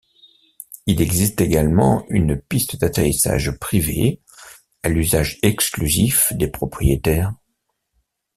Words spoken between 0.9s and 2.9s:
existe également une piste